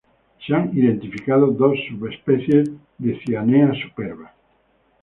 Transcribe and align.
Se 0.43 0.55
han 0.55 0.75
identificado 0.75 1.51
dos 1.51 1.77
subespecies 1.87 2.71
de 2.97 3.19
Cyanea 3.23 3.71
superba 3.83 4.33